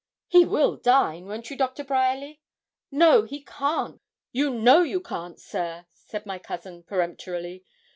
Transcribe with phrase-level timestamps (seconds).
[0.27, 1.27] 'He will dine.
[1.27, 2.41] Won't you, Doctor Bryerly?'
[2.89, 4.01] 'No; he can't.
[4.31, 7.63] You know you can't, sir,' said my cousin, peremptorily.